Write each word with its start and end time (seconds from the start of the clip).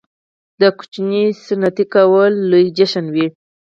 د 0.59 0.61
ماشوم 0.77 1.09
سنتي 1.45 1.85
کول 1.93 2.31
لوی 2.51 2.65
جشن 2.77 3.05
وي. 3.15 3.27